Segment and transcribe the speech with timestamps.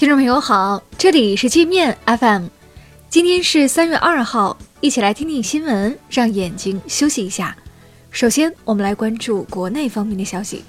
[0.00, 2.46] 听众朋友好，这里是界面 FM，
[3.10, 7.54] 今天是三月二号，一起来听听新闻，让眼睛休息一下。
[8.10, 10.64] 首先，我们来关注国内方面的消息。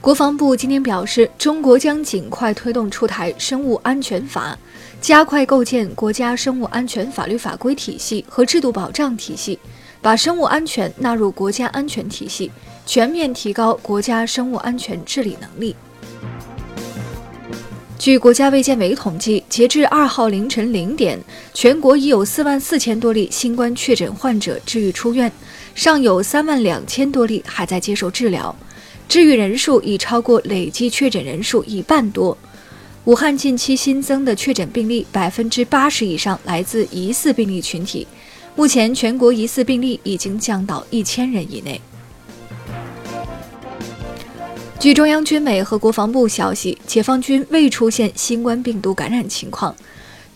[0.00, 4.58] 国防部今天表示，中国将尽快推动出台生物安全法，
[5.00, 9.56] 加快构建国家生物安全法律法规体系和制度保障体系，
[10.02, 12.50] 把生物安全纳入国家安全体系。
[12.88, 15.76] 全面提高国家生物安全治理能力。
[17.98, 21.20] 据国家卫健委统计，截至二号凌晨零点，
[21.52, 25.30] 全国已有四万四千多例新冠确诊患者治愈出院，
[25.74, 28.56] 尚有三万两千多例还在接受治疗，
[29.06, 32.38] 治愈人数已超过累计确诊人数一半多。
[33.04, 38.06] 武汉近期新增的确诊病例百分之八十以上来自疑似病例群体，
[38.56, 41.78] 目前全国疑似病例已经降到一千人以内。
[44.80, 49.74] 据中央军委和国防部消息，解放军未出现新冠病毒感染情况。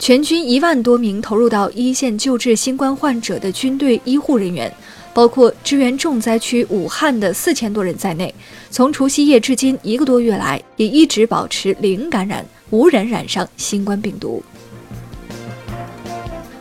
[0.00, 4.74] 全军一万多名投入到一线救治新冠患者的军队医护人员，
[5.14, 8.34] 包括支援重灾区武汉的四千多人在内，
[8.68, 14.42] 从除夕夜至今一个多月来，也一直保持零感染，无人染上新冠病毒。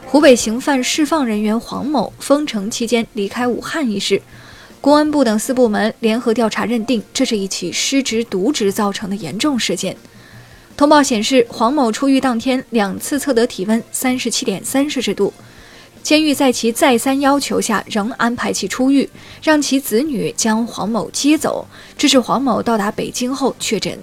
[0.05, 4.21] 湖北刑犯释放人员黄某封城期间离开武汉一事。
[4.81, 9.95] 公安部等四部门联合调查认定，这是一起失职渎职造成的严重事件。
[10.75, 15.31] 通报显示，黄某出狱当天两次测得体温三十七点三摄氏度，
[16.01, 19.07] 监狱在其再三要求下仍安排其出狱，
[19.43, 23.95] 让其子女将黄某接走，致使黄某到达北京后确诊。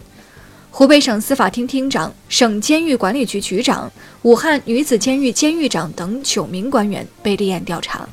[0.70, 3.90] 湖北省司法厅厅长、省监狱管理局局长、
[4.22, 8.08] 武汉女子监狱监狱长等九名官员被立案调查。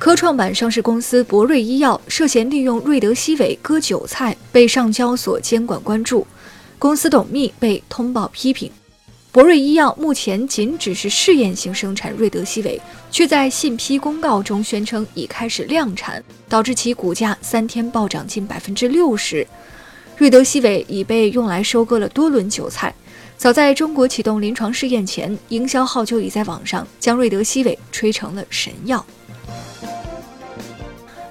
[0.00, 6.26] 科创板上市公司博瑞医药涉嫌利用瑞德西韦割韭菜，被上交所监管关注，
[6.78, 8.72] 公司董秘被通报批评。
[9.30, 19.46] 博瑞医药目前仅只是试验性生产瑞德西韦，却在信批公告中宣称已开始量产，导致其股价三天暴涨近百分之六十。
[20.16, 22.94] 瑞德西韦已被用来收割了多轮韭菜，
[23.36, 29.04] 早在中国启动临床试验前，营销号就已在网上将瑞德西韦吹成了神药。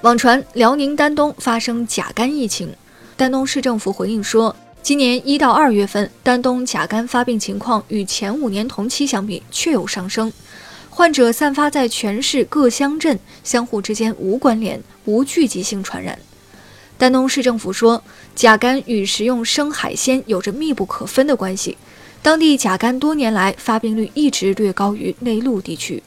[0.02, 2.74] 网传辽宁丹东发生甲肝疫情，
[3.18, 10.32] 丹东市政府回应说，今年一到二月份，丹东甲肝发病情况与前五年同期相比确有上升，
[10.88, 16.18] 患者散发在全市各乡镇，相互之间无关联，无聚集性传染。
[16.96, 18.02] 丹东市政府说，
[18.34, 21.76] 甲肝与食用生海鲜有着密不可分的关系，
[22.22, 26.02] 当地甲肝多年来发病率一直略高于内陆地区。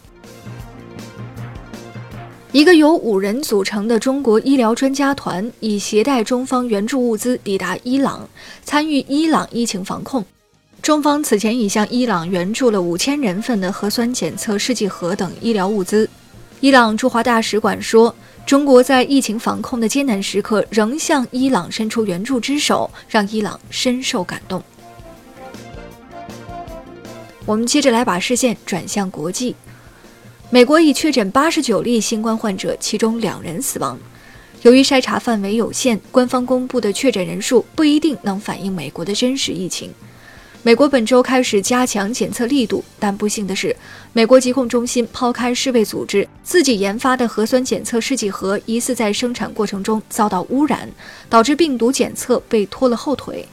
[2.54, 8.30] 一个由五人组成的中国医疗专家团已携带中方援助物资抵达伊朗，
[8.64, 10.24] 参与伊朗疫情防控。
[10.80, 16.08] 中方此前已向伊朗援助了五千人份的核酸检测试剂盒等医疗物资。
[16.60, 18.14] 伊朗驻华大使馆说
[18.46, 24.62] ：“中国在疫情防控的艰难时刻仍向伊朗伸出援助之手，让伊朗深受感动。”
[27.48, 29.56] 我们接着来把视线转向国际。
[30.54, 33.98] 美国已确诊八十九例新冠患者，其中两人死亡。
[34.62, 39.92] 由于筛查范围有限，官方公布的确诊人数不一定能反映美国的真实疫情。
[40.62, 43.76] 美国本周开始加强检测力度，但不幸的是，
[44.14, 50.88] 美国疾控中心抛开世卫组织自己研发的核酸检测试剂盒疑似在生产过程中遭到污染，
[51.30, 53.44] 导致病毒检测被拖了后腿。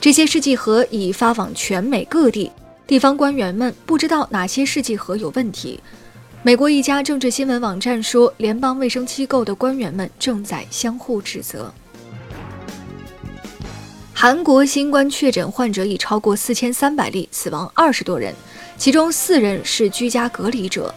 [0.00, 2.50] 这些试剂盒已发往全美各地，
[2.86, 5.78] 地方官员们不知道哪些试剂盒有问题。
[6.42, 11.70] 美国一家政治新闻网站说，联邦卫生机构的官员们正在相互指责。
[14.14, 18.34] 韩国新冠确诊患者已超过四千三百例，死亡二十多人，
[18.78, 20.94] 其中四人是居家隔离者。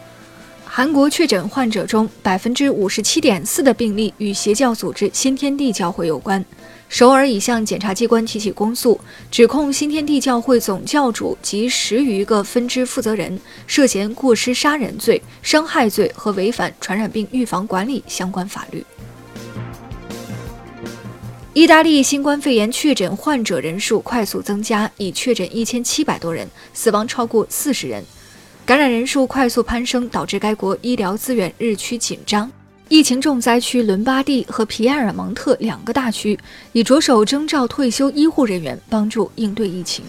[0.76, 6.44] 韩国确诊患者中，百分之五十七点四的病例与邪教组织新天地教会有关。
[6.90, 9.00] 首尔已向检察机关提起公诉，
[9.30, 18.84] 指控新天地教会总教主及十余个分支负责人涉嫌过失杀人罪、伤害罪和违反传染病预防管理相关法律。
[21.54, 28.04] 意大利新冠肺炎确诊患者人数快速增加，已确诊一千七百多人，死亡超过四十人，
[28.66, 32.50] 感染人数快速攀升，导致该国医疗资源日趋紧张。
[32.88, 36.40] 疫情重灾区伦巴第和皮埃尔蒙特两个大区
[36.72, 40.06] 已着手征召退休医护人员，帮助应对疫情。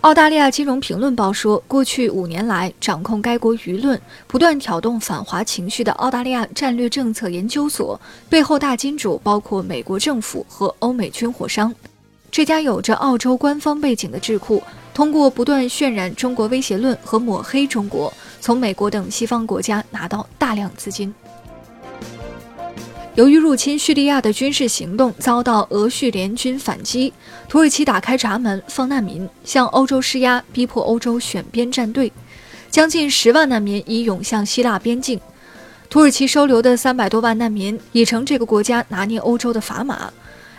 [0.00, 11.72] 澳大利亚金融评论报说，过去五年来，掌控该国舆论、不断挑动反华情绪的澳大利亚战略政策研究所背后大金主包括美国政府和欧美军火商。
[12.30, 14.62] 这家有着澳洲官方背景的智库，
[14.98, 21.14] 通过不断渲染中国威胁论和抹黑中国，从美国等西方国家拿到大量资金。
[23.14, 27.12] 由于入侵叙利亚的军事行动遭到俄叙联军反击，
[27.48, 32.12] 土耳其打开闸门放难民，向欧洲施压，逼迫欧洲选边站队。
[32.68, 35.20] 将近十万难民已涌向希腊边境，
[35.88, 40.12] 土耳其收留的三百多万难民已成这个国家拿捏欧洲的砝码。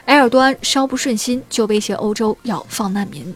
[0.06, 3.36] 埃尔多安稍不顺心，就威胁欧洲要放难民。